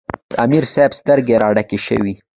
د 0.31 0.33
امیر 0.45 0.63
صېب 0.73 0.91
سترګې 0.99 1.35
راډکې 1.43 1.79
شوې 1.87 2.13
ـ 2.15 2.19